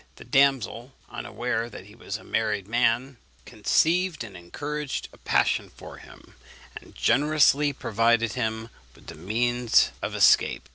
[0.15, 5.97] The damsel, unaware that he was a married man, conceived and encouraged a passion for
[5.97, 6.33] him,
[6.75, 10.67] and generously provided him with the means of escape.